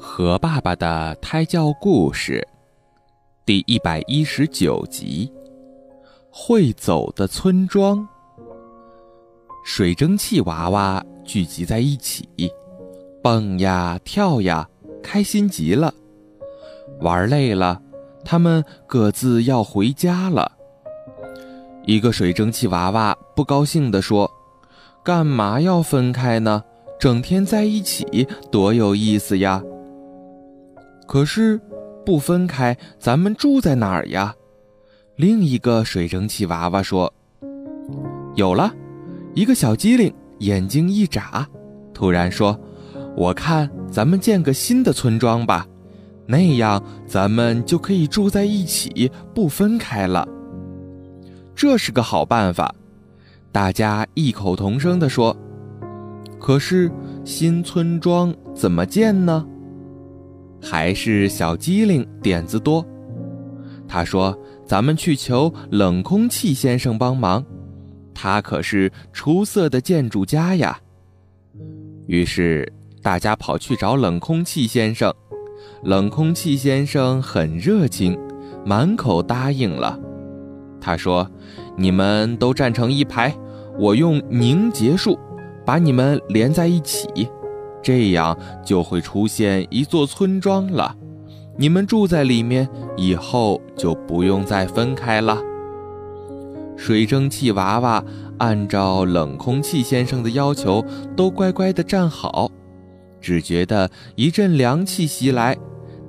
[0.00, 2.46] 和爸爸的胎教故事，
[3.44, 5.30] 第一百一十九集。
[6.30, 8.06] 会走的村庄。
[9.64, 12.28] 水蒸气娃娃聚集在一起，
[13.20, 14.68] 蹦呀跳呀，
[15.02, 15.92] 开心极了。
[17.00, 17.82] 玩累了，
[18.24, 20.52] 他们各自要回家了。
[21.84, 24.30] 一个水蒸气娃娃不高兴地说
[25.02, 26.62] ：“干嘛要分开呢？
[27.00, 29.60] 整天在一起多有意思呀！”
[31.08, 31.58] 可是，
[32.04, 34.34] 不分开，咱们住在哪儿呀？
[35.16, 37.10] 另一个水蒸气娃娃说
[38.36, 38.70] ：“有了。”
[39.34, 41.48] 一个小机灵眼睛一眨，
[41.94, 42.60] 突然说
[43.16, 45.66] ：“我看咱们建个新的村庄吧，
[46.26, 50.28] 那样咱们就可以住在一起，不分开了。”
[51.56, 52.74] 这是个好办法，
[53.50, 55.34] 大家异口同声地说
[56.38, 56.92] ：“可是
[57.24, 59.46] 新村庄怎么建呢？”
[60.60, 62.84] 还是小机灵点子多，
[63.86, 67.44] 他说：“咱们去求冷空气先生帮忙，
[68.12, 70.78] 他可是出色的建筑家呀。”
[72.06, 72.70] 于是
[73.02, 75.12] 大家跑去找冷空气先生，
[75.84, 78.18] 冷空气先生很热情，
[78.64, 79.98] 满口答应了。
[80.80, 81.30] 他说
[81.76, 83.34] ：“你们都站成一排，
[83.78, 85.18] 我用凝结术
[85.64, 87.28] 把你们连在一起。”
[87.82, 90.94] 这样就会出现一座村庄了，
[91.56, 95.38] 你们住在里面，以后就不用再分开了。
[96.76, 98.04] 水蒸气娃娃
[98.38, 100.84] 按照冷空气先生的要求，
[101.16, 102.50] 都乖乖地站好。
[103.20, 105.56] 只觉得一阵凉气袭来，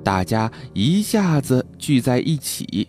[0.04, 2.88] 大家一下子聚在一起。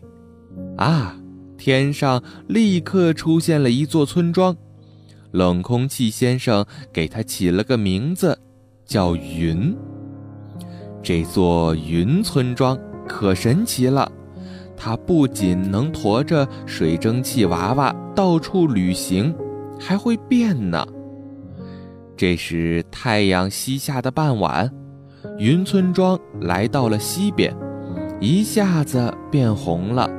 [0.77, 1.17] 啊，
[1.57, 4.55] 天上立刻出现了一座村庄，
[5.31, 8.37] 冷空气先生给它起了个名字。
[8.91, 9.73] 叫云，
[11.01, 14.11] 这座云村庄可神奇了。
[14.75, 19.33] 它不仅能驮着水蒸气娃娃到处旅行，
[19.79, 20.85] 还会变呢。
[22.17, 24.69] 这时太阳西下的傍晚，
[25.39, 27.55] 云村庄来到了西边，
[28.19, 30.09] 一下子变红了。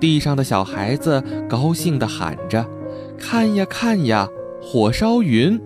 [0.00, 2.66] 地上的小孩子高兴地喊着
[3.16, 4.28] ：“看呀看呀，
[4.60, 5.56] 火烧云！”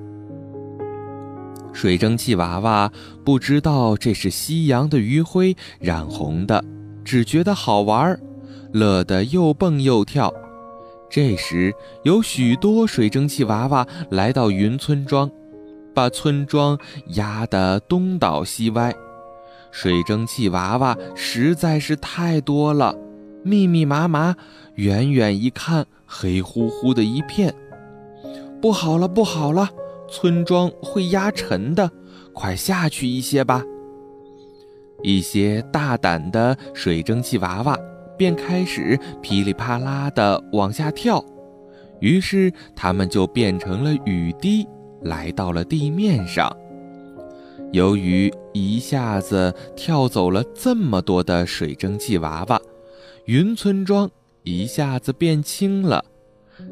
[1.77, 2.91] 水蒸气娃娃
[3.23, 6.65] 不知道这是夕阳的余晖染红的，
[7.05, 8.19] 只觉得好玩儿，
[8.73, 10.33] 乐得又蹦又跳。
[11.11, 15.31] 这时，有许多水蒸气娃娃来到云村庄，
[15.95, 16.79] 把村庄
[17.09, 18.95] 压得东倒西歪。
[19.71, 22.97] 水蒸气娃娃实在是太多了，
[23.43, 24.35] 密密麻麻，
[24.77, 27.55] 远远一看，黑乎乎的一片。
[28.63, 29.69] 不好了，不好了！
[30.09, 31.91] 村庄会压沉的，
[32.33, 33.63] 快下去一些吧。
[35.03, 37.79] 一些大胆的水蒸气娃娃
[38.17, 41.23] 便开始噼里啪啦地往下跳，
[42.01, 44.67] 于是它们就变成了雨滴，
[45.03, 46.51] 来到了地面上。
[47.73, 52.61] 由于一下子跳走了这么多的水蒸气娃娃，
[53.27, 54.11] 云村庄
[54.45, 56.03] 一下子变轻了。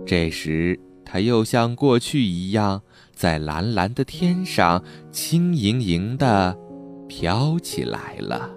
[0.07, 2.83] 这时，它又像过去一样。
[3.15, 4.83] 在蓝蓝的天上，
[5.13, 6.59] 轻盈盈的
[7.07, 8.51] 飘起来了。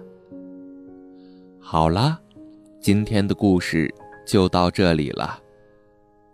[1.60, 2.18] 好了，
[2.80, 3.88] 今天的故事
[4.26, 5.38] 就到这里了，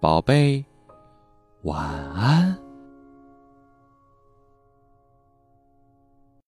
[0.01, 0.65] 宝贝，
[1.65, 2.44] 晚安。